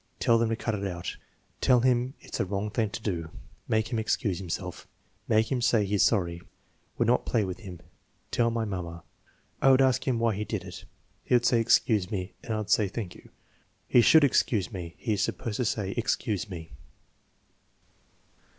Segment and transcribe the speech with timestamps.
[0.19, 1.15] "Tell them to 'cut it out.'"
[1.61, 3.29] "Tell him it's a wrong thing to do."
[3.67, 4.87] "Make him excuse himself."
[5.27, 6.41] "Make him say he *s sorry."
[6.97, 7.81] "Would not play with him."
[8.31, 9.03] "Tell my mamma."
[9.61, 10.85] "I would ask him why he did it."
[11.23, 13.29] "He 'd say 'excuse me' and I 'd say * thank you."*
[13.87, 16.71] "He should excuse me." "He is supposed to say e excuse me.